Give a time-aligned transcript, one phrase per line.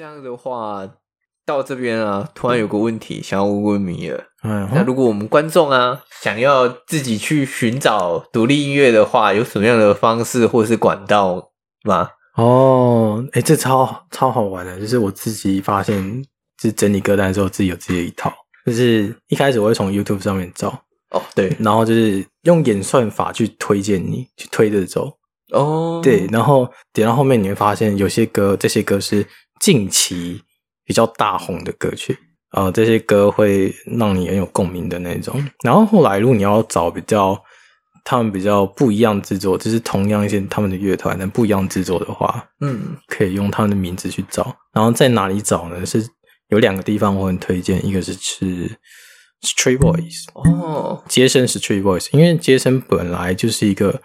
[0.00, 0.88] 这样的话，
[1.44, 4.28] 到这边啊，突然有个问题想要问问米尔。
[4.42, 11.50] 嗯，那如果我们观众啊，想要自己去寻找独立音乐的话，有什么样的方式或是管道
[11.84, 12.08] 吗？
[12.36, 16.22] 哦，哎、欸，这超超好玩的，就是我自己发现，
[16.56, 18.32] 就是整理歌单的时候，自己有自己的一套。
[18.64, 20.68] 就是一开始我会从 YouTube 上面找，
[21.10, 25.12] 哦，对，然后就是用演算法去推荐你，去推着走。
[25.52, 29.26] 哦，对，然后点到后面你会发现，有些歌，这些歌是
[29.60, 30.42] 近期
[30.84, 32.18] 比较大红的歌曲，
[32.52, 35.40] 呃，这些歌会让你很有共鸣的那种。
[35.62, 37.40] 然后后来，如果你要找比较
[38.02, 44.56] 他们比较不一样制作，就是同样一些他们的乐团，但不一样制作的话，嗯，可以用他们的名字去找。
[44.72, 45.84] 然后在哪里找呢？
[45.84, 46.04] 是
[46.48, 48.68] 有两个地方我很推荐，一个是是
[49.42, 54.00] Street Boys 哦，杰森 Street Boys，因为杰森本来就是一个。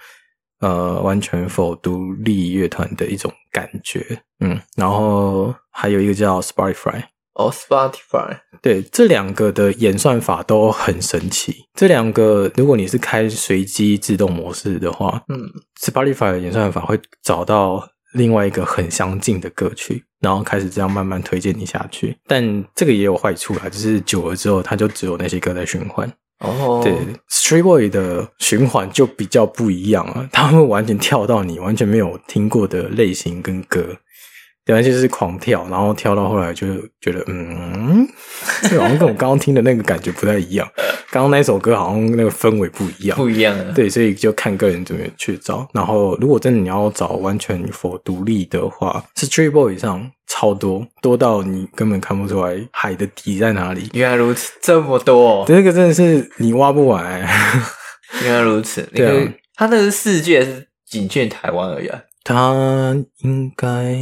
[0.61, 11.65] 呃，完全否独立乐团的一种感觉，嗯，然后还有一个叫 Spotify，哦，Spotify，对，这两个的演算法都很神奇。
[11.73, 15.39] 这两个，如果你是开随机自动模式的话，嗯
[15.81, 22.17] ，Spotify 的演算法会找到另外一个很相近的歌曲，然后开始这样慢慢推荐你下去。
[22.25, 26.09] 但这个也有坏处啦，就是久了之后，它就只有那些歌在循环。
[26.39, 26.93] 哦，对
[27.29, 33.95] ，Street Boy 的循环就比较不一样了，他会完全跳到你完全没有听过的类型跟歌，
[34.65, 36.67] 对，就是狂跳，然后跳到后来就
[36.99, 38.07] 觉得，嗯，
[38.63, 40.67] 这好像跟我刚刚听的那个感觉不太一样，
[41.11, 45.67] 刚刚那首歌好像那个氛围不一样，不一样啊，对，所以就看个人怎么去找。
[45.71, 50.11] 然后，如果真的你要找完全 for 独立的话，是 Street Boy 上。
[50.27, 53.87] 超多，多到你根本看不出来海的底在哪里。
[53.93, 57.29] 原来如此，这么多，这个真的是你挖不完、欸。
[58.23, 62.01] 原来如此， 对啊，他那个世界是仅限台湾而已啊。
[62.23, 63.95] 他应该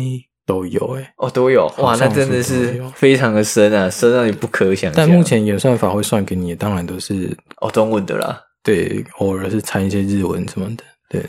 [0.45, 4.93] 都有诶、欸、哦，都有哇，那真的是非常的深啊，深到你不可想象。
[4.95, 8.41] 但目前演算法会算给你的，当然都是哦中文的啦。
[8.63, 10.83] 对，偶尔是掺一些日文什么的。
[11.09, 11.21] 对，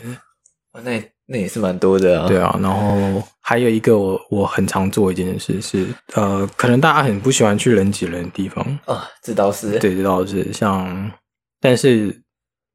[0.73, 1.03] 哦、那。
[1.27, 2.27] 那也是蛮多的啊。
[2.27, 9.79] 对啊，然后还有一个我我很常做一件事是，呃，可能大家很不喜欢去人挤人的地方啊，这倒是。
[9.79, 10.53] 对，这倒是。
[10.53, 11.11] 像，
[11.59, 12.21] 但是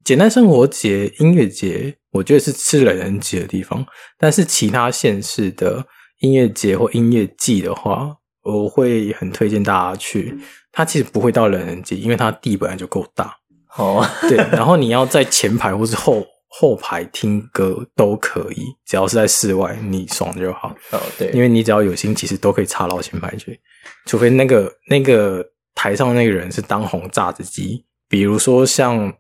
[0.03, 3.87] 简单生活节、音乐节，我觉得是吃人很挤的地方。
[4.19, 5.87] 但是其他县市的
[6.21, 10.39] 音乐节或音乐季的话，我会很推荐大家去。
[10.73, 13.37] 它其实不会到人很挤，因为它地本来就够大。
[13.77, 16.27] 哦， 对，然后你要在前排或是后。
[16.53, 20.75] 后排听歌都可以，只要是在室外，你爽就好。
[20.91, 23.61] 哦，对，因为你只要有心，其实都可以插到前排去，
[24.05, 29.15] 除非那个那个台上那个人是当红炸子鸡，比如说像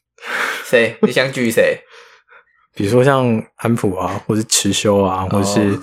[0.68, 0.94] 谁？
[1.00, 1.78] 你想举谁？
[2.74, 5.80] 比如说像安普啊，或是池修啊，或是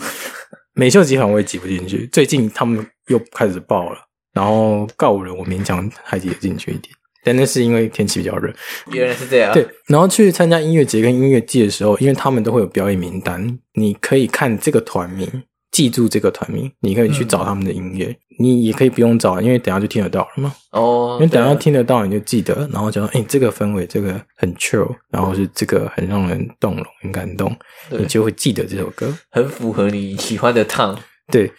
[0.74, 2.08] 美秀集团，我也挤不进去。
[2.08, 4.00] 最近他们又开始爆了，
[4.34, 6.94] 然后告五人，我勉强还挤得进去一点。
[7.26, 8.54] 但那是因为天气比较热，
[8.92, 9.54] 原来是这样。
[9.54, 18.06] 对，然后去参加音乐节跟音乐季的时候，因为他们都会有表演名单，你可以看这个团名，记住这个团名，你可以去找他们的音乐。
[18.06, 20.54] 嗯、你也可以不用找，因为等下就听得到了嘛。
[20.72, 27.54] 哦，因为等下听得到，你就记得，然后就说，哎、欸，这个氛围，这个很 chill，然后是这个很让人动容、很感动，
[27.90, 30.98] 你就会记得这首歌，很符合你喜欢的 tone。
[31.30, 31.52] 对，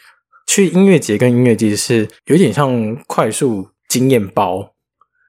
[0.46, 4.70] 去音乐节跟音乐季是有点像快速经验包。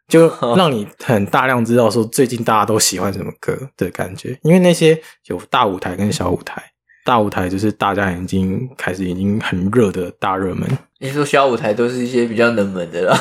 [0.08, 6.62] 就让你很大量知道说最近大家都喜欢什么歌的感觉，因为那些有大舞台跟小舞台，
[7.06, 10.68] 大舞台就是大家已经开始已经很热的大热门。
[10.98, 13.16] 你说小舞台都是一些比较冷门的啦？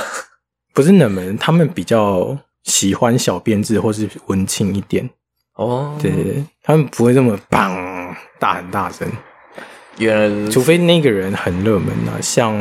[0.72, 5.10] 不是冷门，他们比较喜欢小编制或是文青一点。
[5.56, 7.76] 哦，对对对，他们不会这么棒
[8.40, 9.06] 大很大声。
[9.98, 12.56] 原来，除非那个人很热门啊，像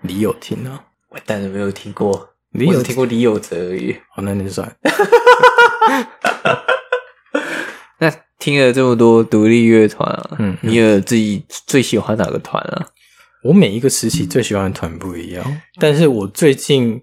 [0.00, 2.30] 李友廷啊，我当然没有听过。
[2.50, 4.68] 你有听过李友哲而已，好，那就算。
[8.42, 12.88] 那听了这么多独立乐团啊，嗯，你有自己最喜欢哪个团啊？
[13.44, 17.00] 我每一个时期最喜欢的团不一样，但是我最近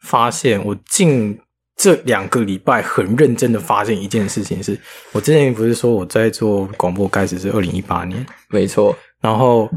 [0.00, 1.38] 发现，我近
[1.76, 4.78] 这两个礼拜很认真的发现一件事情是，
[5.12, 9.68] 我之前不是说我在做广播开始是二零一八年，没错，然后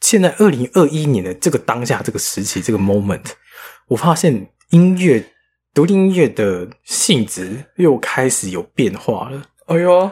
[0.00, 3.24] 现在二零二一年的这个当下这个时期这个 moment，
[3.88, 4.48] 我发现。
[4.70, 5.24] 音乐，
[5.72, 9.40] 独立音乐的性质又开始有变化了。
[9.66, 10.10] 哎呦，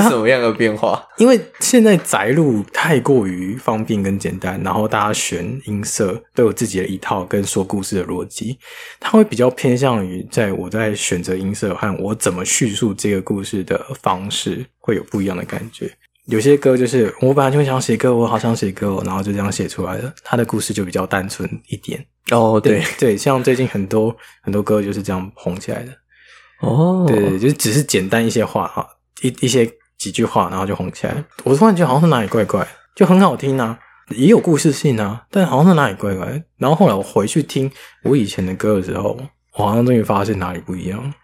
[0.00, 1.04] 是什么样的变化？
[1.18, 8.58] 因为现在宅录太过于方便跟简单，然后大家选音色都有自己的一套跟说故事的逻辑，
[8.98, 15.90] 它会比较偏向于在我在选择音色和我怎么叙述这个故事的方式会有不一样的感觉。
[16.26, 20.14] 有些歌就是我本来就想写歌，我好想写歌，然后就这样写出来了。
[20.22, 22.06] 他的故事就比较单纯一点。
[22.30, 25.92] 哦，对对，对，像最近很多很多歌就是这样红起来的。
[26.60, 28.86] 哦，对对，就只是简单一些话啊，
[29.20, 29.68] 一一些
[30.02, 31.24] 几句话，然后就红起来。
[31.44, 32.66] 我突然觉得好像是哪里怪怪，
[32.96, 33.78] 就很好听啊，
[34.08, 36.42] 也有故事性啊，但好像是哪里怪怪。
[36.58, 37.70] 然后后来我回去听
[38.02, 39.16] 我以前的歌的时候，
[39.56, 41.14] 我好像终于发现哪里不一样。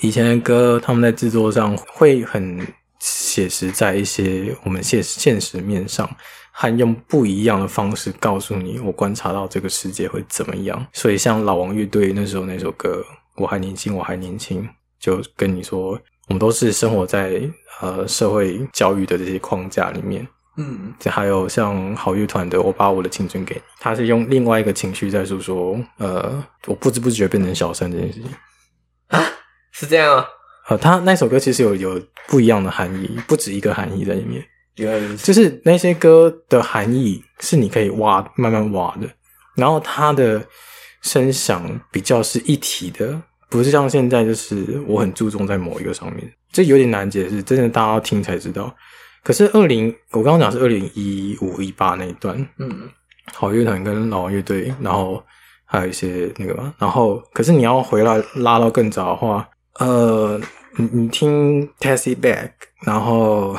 [0.00, 2.66] 以前的歌，他们在制作上会很
[2.98, 6.10] 写实，在一些我们现现实面上，
[6.50, 10.84] 还用不一样的方式告诉你，我观察到这个世界会怎么样。
[10.92, 13.04] 所以，像老王乐队那时候那首歌
[13.40, 14.64] 《我还年轻，我还年轻》，
[14.98, 15.96] 就跟你说，
[16.28, 17.40] 我们都是生活在
[17.80, 20.26] 呃社会教育的这些框架里面。
[20.58, 28.30] 嗯，这还有像好乐团的《我把我的青春给你》，他是用另外一个情绪在诉说，呃，我不知不觉变成小三这件事情
[29.08, 29.22] 啊。
[29.72, 30.26] 是这样啊，
[30.68, 34.42] 呃，他那首歌其实有有不一样的含义，不止一个含义在里面。
[35.22, 39.08] 就是那些歌的含义是你可以挖慢慢挖的，
[39.54, 40.42] 然后它的
[41.02, 48.74] 声响比较是一体的，不是像现在就是我很注重在某一个上面，这有点难解释，真的大家要听才知道。
[49.22, 52.88] 可是二零，我刚刚讲是二零一五一八那一段，嗯，
[53.32, 55.22] 好乐团跟老王乐队，然后
[55.64, 59.48] 还有一些那个，然后可是你要回来拉到更早的话。
[59.78, 60.40] 呃，
[60.76, 62.50] 你你听 Taxi Back，
[62.86, 63.54] 然后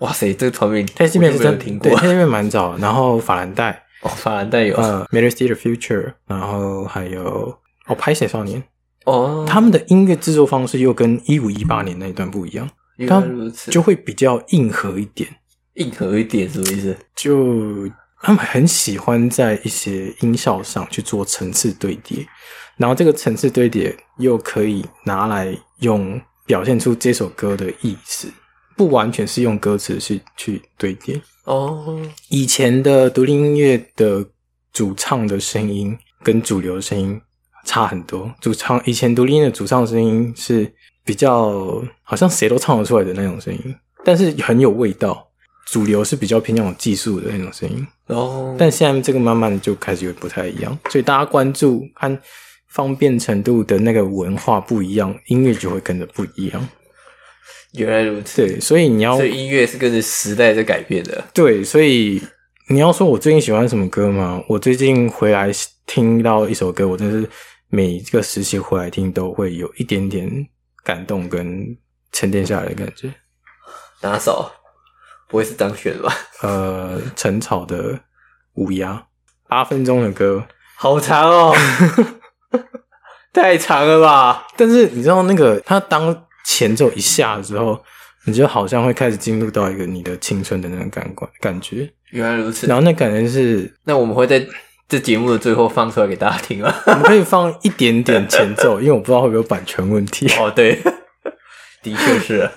[0.00, 2.76] 哇塞，这个团名 Taxi Back 是真听过，对，Taxi Back 蛮早。
[2.78, 3.70] 然后法兰黛，
[4.02, 8.60] 哦，法兰黛有呃，Matter See the Future，然后还有哦，拍写少年
[9.10, 12.70] 哦，他们的音乐制作方式又跟一五一八年那一段不一样，
[13.08, 15.28] 他们就会比较硬核一点，
[15.74, 16.96] 硬核一点什么意思？
[17.16, 17.88] 就
[18.22, 22.24] 他们很喜欢在一些音效上去做层次堆叠。
[22.76, 28.28] 然后这个层次堆叠又可以拿来用表现出这首歌的意思，
[28.76, 32.00] 不完全是用歌词去去堆叠哦。
[32.28, 34.24] 以前的独立音乐的
[34.72, 37.20] 主唱的声音跟主流声音
[37.64, 40.72] 差很多，主唱以前独立音乐的主唱声音是
[41.04, 43.74] 比较好像谁都唱得出来的那种声音，
[44.04, 45.26] 但是很有味道。
[45.66, 52.18] 主流是比较偏那种技术的那种声音哦，但现在这个慢慢就开始有不太一样，所以大家关注看。
[52.72, 56.68] 方便程度的那个文化不一样，音乐就会跟着不一样。
[57.72, 61.24] 原来如此，对，所以你要，所以音乐是跟着时代在改变的。
[61.34, 62.22] 对，所以
[62.68, 64.40] 你要说我最近喜欢什么歌吗？
[64.48, 65.50] 我最近回来
[65.84, 67.28] 听到一首歌，我真是
[67.70, 70.48] 每一个时期回来听都会有一点点
[70.84, 71.76] 感动跟
[72.12, 73.14] 沉淀下来的感觉。
[74.02, 74.50] 哪首？
[75.28, 76.12] 不会是张悬吧？
[76.42, 78.00] 呃，陈草的
[78.54, 79.06] 乌鸦，
[79.46, 80.44] 八分钟的歌，
[80.76, 81.54] 好长哦。
[83.32, 84.48] 太长了吧！
[84.56, 87.80] 但是你知道那个，他当前奏一下的时候，
[88.24, 91.88] 你就好像会开始进入到一个你的青春的那种感官感觉。
[92.10, 92.66] 原来如此。
[92.66, 94.44] 然后那感觉是，那我们会在
[94.90, 96.82] 这节目的最后放出来给大家听了？
[96.86, 100.26] 我们可以放一点点前奏， 因为我不知道会不会有版权问题。
[100.40, 100.74] 哦，对，
[101.80, 102.50] 的确是。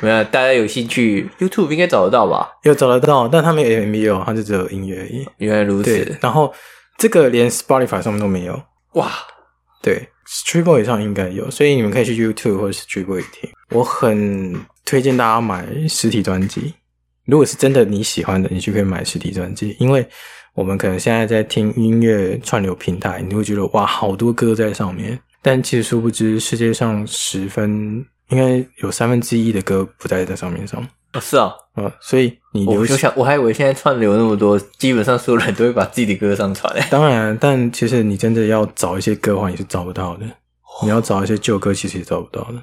[0.00, 2.48] 没有，大家有兴趣，YouTube 应该找得到吧？
[2.62, 5.26] 有找得到，但他没有 MV 哦，他就只有音乐而已。
[5.38, 6.16] 原来如此。
[6.20, 6.54] 然后
[6.96, 8.62] 这个连 Spotify 上面都没有。
[8.92, 9.10] 哇！
[9.82, 13.50] 对，StreetBoy 上应该有，所以你们可以去 YouTube 或者是 StreetBoy 听。
[13.70, 16.72] 我很推荐大家买实体专辑。
[17.26, 19.76] 如果是真的你喜欢的，你就可以买实体专辑。
[19.78, 20.06] 因为
[20.54, 25.18] 我们可能现在在听音乐串流平台，你会觉得哇，好多歌在上面。
[25.42, 30.80] 但其实殊不知，世界上十分应该有三分之一的歌不在这上面上。
[31.12, 36.74] 哦，是啊，嗯，所以你我就想，我还以为现在串流那么多，基本上所有人都会把自己的歌上传。
[36.90, 40.26] 当然，但其实你真的要找一些歌的话，你是找不到的。
[40.82, 42.54] 你要找一些旧歌，其实也找不到的。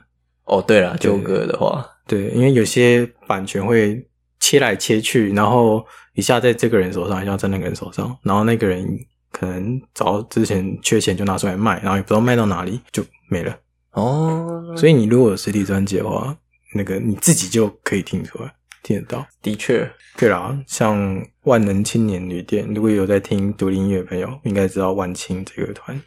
[0.45, 4.05] 哦，对了，旧歌的话，对，因为有些版权会
[4.41, 5.81] 切来切去，然后
[6.15, 8.85] 一下在这个人手上，一下在那个人手上，然后那个人
[9.31, 13.57] 可能早之前缺钱就拿出来卖，然后也不知道卖到哪里就没了。
[13.91, 16.37] 哦，所以你如果有实体专辑的话。
[16.73, 18.49] 那个你自己就可以听出来，
[18.81, 19.27] 听得到。
[19.41, 26.01] 的确，对啦，像万能青年旅店，如果有在听独立音乐的朋友，应该知道万青这个团，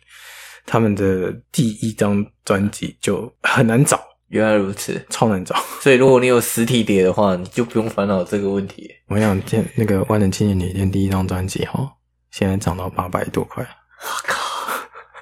[0.65, 4.01] 他们的第一张专辑就很难找。
[4.35, 5.55] 原来如此，超难找。
[5.81, 8.91] 所以如果你有实体碟的话，你就不用烦恼这个问题。
[9.07, 11.89] 我想，见那个万能青年旅店第一张专辑哈，
[12.33, 13.63] 现在涨到八百多块。
[13.63, 14.37] 我靠，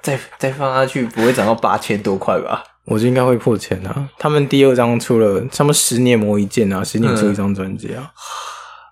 [0.01, 2.63] 再再放下去，不会涨到八千多块吧？
[2.85, 4.09] 我觉得应该会破千啊！
[4.17, 8.09] 他们第二张出了，他们十年磨一剑啊，十年出一张专辑啊，嗯、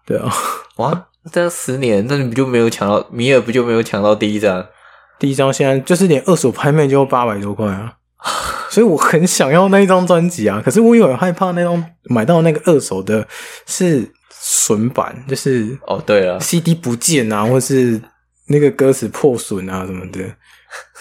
[0.05, 0.31] 对啊，
[0.75, 3.41] 哇，这样十年，那你不就没有抢到米尔？
[3.41, 4.67] 不就没有抢到第一张？
[5.17, 7.95] 第一张现在就是连二手拍卖就要八百多块啊！
[8.71, 13.27] 所以我很想要那一张专辑啊，可是我有点害怕那张买到那个二手的
[13.67, 18.01] 是损版，就是哦，对了，CD 不见啊，或是
[18.47, 20.21] 那个歌词破损啊什么的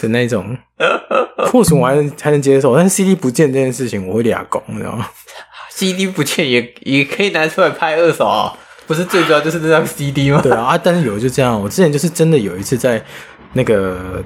[0.01, 0.59] 的那种
[1.47, 5.09] 破损，我还能还能接受，但是 CD 不见这件事情，我会俩拱，你知道吗
[5.71, 8.53] ？CD 不见也也可以拿出来拍二手啊，
[8.89, 10.41] 不是最主要就是那张 CD 吗？
[10.43, 13.01] 对啊，啊，但是有就这样，我之前就是真的有一次在
[13.53, 14.21] 那个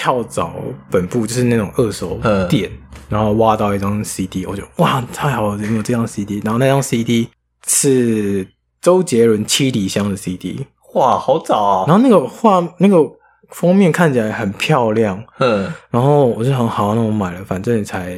[0.00, 0.50] 跳蚤
[0.90, 2.70] 本部，就是那种二手店。
[3.10, 6.40] 然后挖到一张 CD，我就哇，太好了，有没有这张 CD？
[6.42, 7.28] 然后那张 CD
[7.66, 8.46] 是
[8.80, 10.64] 周杰伦《七里香》的 CD，
[10.94, 11.84] 哇，好早啊！
[11.86, 12.96] 然后那个画那个
[13.50, 18.16] 封面看起来很漂亮，嗯，然后我就很，好，那我买了，反正也才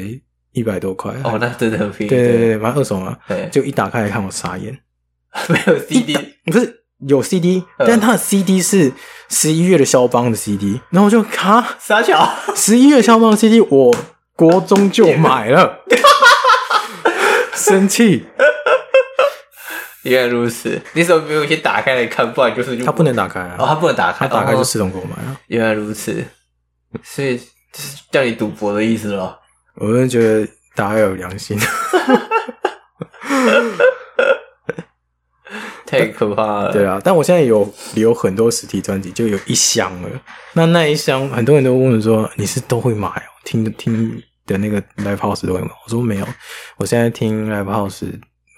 [0.53, 4.79] 一百多块，哦，那真的很便宜，对对对，反正二手嘛，对，就一打开来看，我傻眼，
[5.49, 8.93] 没有 CD，不是有 CD，但它的 CD 是
[9.33, 13.93] 十一月的肖邦的 CD，然后我就卡傻巧，十一月肖邦的 CD 我。
[14.35, 15.81] 国中就买了，
[17.55, 18.27] 生气。
[20.03, 22.33] 原来如此，你怎么没有先打开来看？
[22.33, 23.57] 不然就是就他不能打开啊！
[23.59, 25.39] 哦，他不能打开，他打开就自动购买了。
[25.49, 26.25] 原来如此，
[27.05, 29.39] 所以就是叫你赌博的意思咯。
[29.77, 31.57] 我真的觉得大家要有良心，
[35.99, 36.73] 太可怕了。
[36.73, 40.09] 对啊，但我现在有有很多实体专辑，就有一箱了。
[40.55, 43.31] 那那一箱，很多人都问我说：“你是都会买哦？
[43.45, 46.27] 听听。”的那个 Live House 都会买，我说没有，
[46.77, 48.11] 我现在听 Live House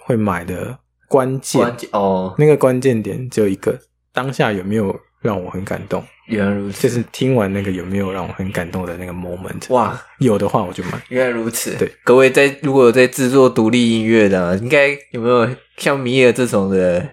[0.07, 3.79] 会买的关键关键哦，那个关键点只有一个，
[4.11, 6.03] 当下有没有让我很感动？
[6.27, 9.71] 原来如此，就是听完那个有没有让我很感动的那个 moment？
[9.75, 10.93] 哇，有的话我就买。
[11.11, 17.07] 原来如此，对，各位在如果有在制作独立音乐的，应该有没有像米尔这种的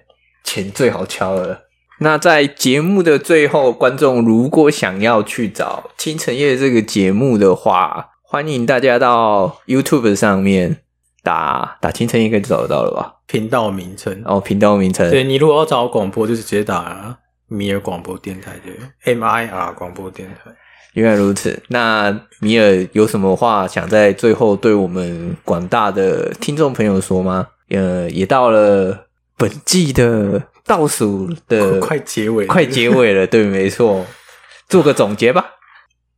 [0.52, 1.62] 钱最好敲了？
[2.00, 8.10] 那在节目的最后，观众如果想要去找《清晨夜》这个节目的话。
[8.24, 10.78] 欢迎大家到 YouTube 上面
[11.22, 13.16] 打打清晨夜，应该就找得到了吧？
[13.28, 15.10] 频道名称哦，频道名称。
[15.10, 17.18] 对，你如果要找广播，就是直接打
[17.48, 18.72] 米尔广播电台的
[19.04, 20.52] M I R 广播电台。
[20.94, 27.48] 原来如此，那米尔有什么话想在最后对我们广大的听众朋友说吗？
[27.70, 29.08] 呃，也到了
[29.42, 33.26] 本季的倒数的快结尾，快结尾了。
[33.26, 34.06] 对，没错，
[34.70, 35.46] 做个总结吧。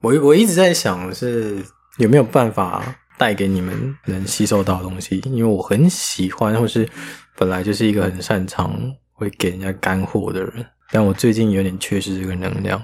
[0.01, 1.63] 我我一直在想是。
[2.00, 2.84] 有没有办法
[3.20, 5.22] 带给你们能吸收到的东西？
[5.25, 6.89] 因为我很喜欢，或是
[7.38, 8.75] 本来就是一个很擅长
[9.12, 12.84] 会给人家干货的人，但我最近有点缺失这个能量，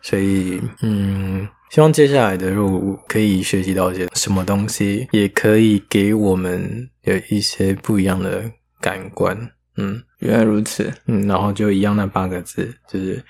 [0.00, 9.50] 所以嗯，希望接下来的路可以学习到一些什么东西，也可以给我们有一些不一样的感官。
[9.78, 10.92] 嗯，原来如此。
[11.06, 13.24] 嗯，然后就一样那八个字，就是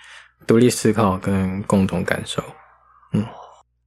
[0.47, 2.43] 独立思考跟共同感受。
[3.12, 3.25] 嗯。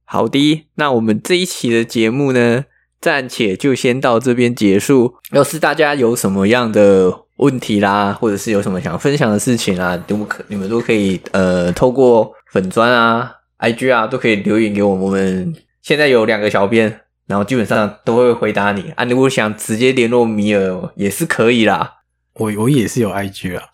[0.04, 2.66] 好的，那我们这一期的节目呢，
[3.00, 5.14] 暂且就先到这边结束。
[5.32, 15.02] 要是大家有什么样的问题啦，或者是有什么想分享的事情啊，都可你们都可以呃，透过粉砖啊、IG 啊，都可以留言给我们。
[15.02, 19.04] 我们现在有两个小编，然后基本上都会回答你啊。
[19.04, 22.01] 如果想直接联络米尔也是可以啦。
[22.34, 23.64] 我我也是有 IG 啊，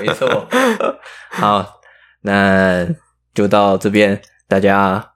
[0.00, 0.46] 没错。
[1.30, 1.80] 好，
[2.22, 2.86] 那
[3.34, 5.08] 就到这边，大家。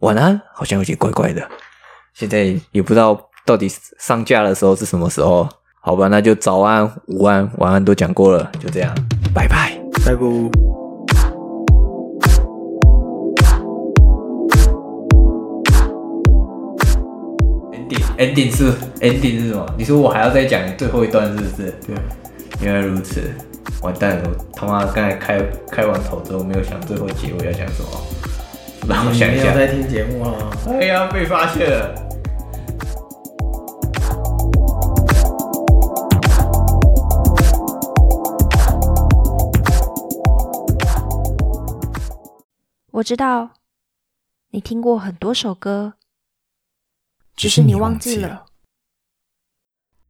[0.00, 1.48] 晚安，好像有点怪怪的。
[2.12, 5.48] 现在也不知道到底上架的时候是什么时候。
[5.80, 8.94] 好吧，那就早安、午安、晚安都讲过了，就这样，
[9.34, 10.73] 拜拜，拜拜。
[17.84, 19.74] Ending，Ending 是 Ending 是什么？
[19.76, 21.70] 你说我还要再讲最后一段，是不是？
[21.86, 21.96] 对，
[22.62, 23.30] 原来如此。
[23.82, 27.88] 完蛋了，我他妈刚才开开完头之后，没有想最后结尾要讲什么。
[28.88, 30.50] 让我想一下，没有在听节目啊！
[30.68, 31.94] 哎呀，被发现了。
[42.92, 43.50] 我知道
[44.50, 45.94] 你听过很多首歌，
[47.36, 48.46] 只是你忘记了。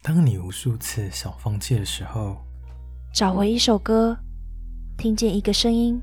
[0.02, 2.36] 当你无数次想放弃的时候，
[3.14, 4.18] 找回一首歌，
[4.98, 6.00] 听见一个声音。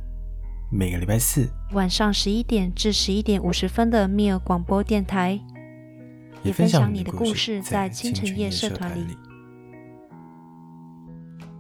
[0.72, 5.40] 每个礼拜四晚上十一点至十一点五十分的密尔广播电台，
[6.44, 9.16] 也分享你的故事在清晨夜社团里。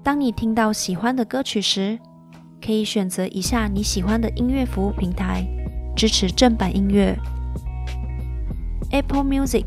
[0.01, 1.99] 当你听到喜欢的歌曲时，
[2.59, 5.45] 可以选择一下你喜欢的音乐服务平台，
[5.95, 7.15] 支持正版音乐
[8.91, 9.65] ：Apple Music、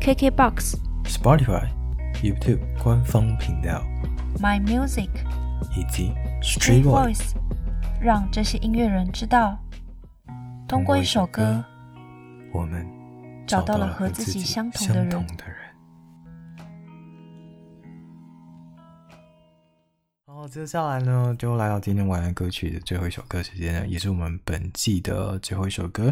[0.00, 1.68] KKBox、Spotify、
[2.22, 3.82] YouTube 官方频道、
[4.38, 5.08] My Music
[5.76, 7.34] 以及 Street Voice。
[8.00, 9.58] 让这些音乐人知道，
[10.66, 11.62] 通过一首歌，
[12.50, 12.86] 我们
[13.46, 15.26] 找到了和自己相同的人。
[20.40, 26.10] 好，接下来呢，就来到今天晚安歌曲的最后一首歌时间了，也是我们本季的最后一首歌。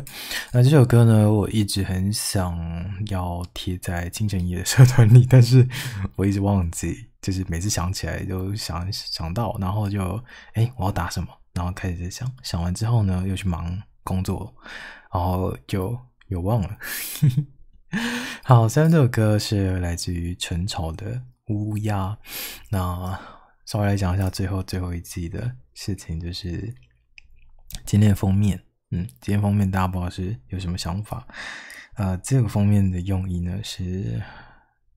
[0.52, 2.54] 那这首歌呢，我一直很想
[3.06, 5.66] 要贴在清晨夜的社团里，但是
[6.14, 11.28] 我一直忘记，就是每次想起来都想想到，然后就哎，我要打什么？
[11.54, 14.54] 然后开始在想，想完之后呢，又去忙工作，
[15.10, 16.76] 然后就又忘了。
[18.44, 21.14] 好，现在这首歌是来自于陈潮的
[21.46, 22.08] 《乌鸦》。
[22.68, 23.18] 那
[23.68, 26.74] 稍微来讲一下最后最后一季的事情，就是
[27.84, 28.58] 今天的封面。
[28.92, 31.28] 嗯，今天封面大家不知道是有什么想法？
[31.96, 34.22] 呃，这个封面的用意呢是，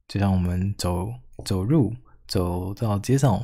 [0.07, 1.13] 就像我们走
[1.43, 1.93] 走入
[2.29, 3.43] 走到街上，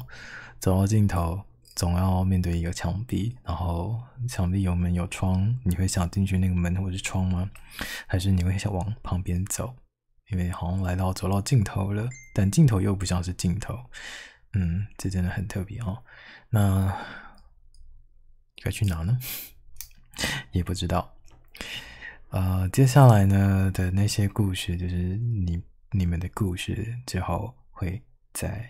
[0.61, 1.41] 走到尽头。
[1.75, 7.51] 总要面对一个墙壁，然后墙壁有门有窗，你会想进去那个门或者是窗吗？
[8.07, 9.75] 还是你会想往旁边走？
[10.31, 13.77] 因为好像来到走到尽头了，但尽头又不像是尽头。
[14.53, 16.03] 嗯，这真的很特别哦。
[16.49, 16.95] 那
[18.63, 19.17] 该去哪呢？
[20.51, 21.13] 也不知道。
[22.29, 25.61] 呃，接下来呢的那些故事，就是你
[25.91, 28.01] 你们的故事，之后会
[28.33, 28.69] 在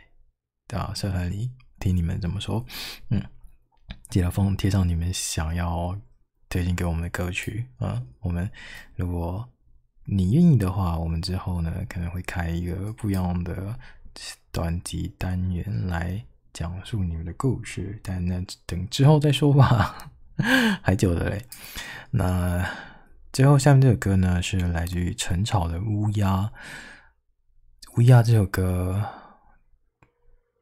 [0.73, 1.51] 啊社团里。
[1.79, 2.65] 听你们怎么说，
[3.11, 3.23] 嗯，
[4.09, 5.95] 记得封贴上你们想要
[6.49, 8.07] 推荐给我们的歌曲啊、嗯。
[8.21, 8.49] 我们
[8.95, 9.47] 如果
[10.05, 13.77] 你愿意的话，我们之后呢可能会开一个不一样的
[14.57, 16.19] 短集单元来
[16.51, 20.11] 讲述你们的故事，但那等之后再说吧，
[20.81, 21.45] 还久的嘞。
[22.09, 22.67] 那
[23.31, 26.37] 最后下面这首歌呢是来自于陈潮的《乌鸦》，
[27.97, 29.05] 《乌鸦》这首歌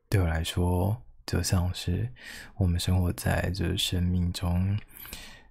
[0.09, 1.01] 对我来说。
[1.25, 2.13] 就像是
[2.57, 4.77] 我们生活在这生命中，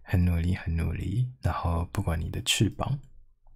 [0.03, 1.27] 很努力，很努力。
[1.41, 2.97] 然后不管你的翅膀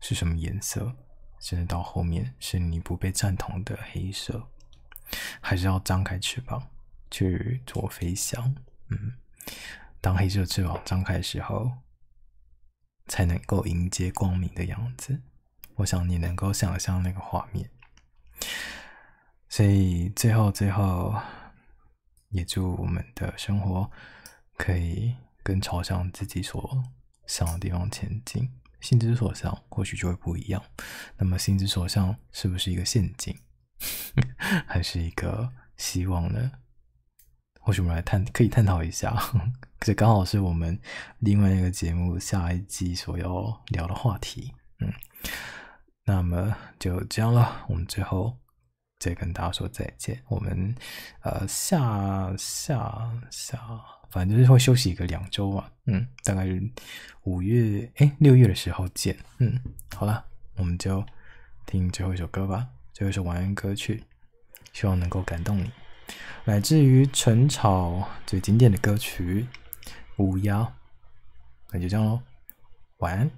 [0.00, 0.90] 是什么颜色，
[1.38, 4.48] 甚至到后面是你不被赞同的黑色，
[5.40, 6.70] 还是要张开翅膀
[7.10, 8.54] 去做飞翔。
[8.88, 9.12] 嗯，
[10.00, 11.72] 当黑色翅膀张开的时候，
[13.06, 15.20] 才能够迎接光明的样子。
[15.76, 17.70] 我想你能够想象那个画面。
[19.48, 21.14] 所以最后，最后。
[22.30, 23.90] 也祝我们的生活
[24.58, 26.84] 可以更朝向自己所
[27.26, 28.52] 想的地方前进。
[28.82, 30.62] 心之所向，或许就会不一样。
[31.16, 33.34] 那么，心之所向是不是一个陷阱，
[34.66, 36.50] 还是一个希望呢？
[37.60, 39.16] 或许我们来探，可以探讨一下。
[39.80, 40.78] 这刚好是我们
[41.18, 44.52] 另外一个节目下一季所要聊的话题。
[44.80, 44.92] 嗯，
[46.04, 47.64] 那么就这样了。
[47.68, 48.38] 我们最后。
[49.00, 50.74] 再跟大家说再见，我们
[51.20, 53.56] 呃下下下，
[54.10, 56.60] 反正就是会休息一个两周嘛，嗯，大概是
[57.22, 59.56] 五月哎六月的时候见，嗯，
[59.94, 60.24] 好了，
[60.56, 61.06] 我们就
[61.64, 62.66] 听最后一首歌吧，
[62.98, 64.02] 最后一首晚安歌曲，
[64.72, 65.70] 希望能够感动你，
[66.46, 69.46] 来自于陈草最经典的歌曲
[70.16, 70.62] 《乌鸦》，
[71.70, 72.20] 那就这样喽，
[72.96, 73.30] 晚安。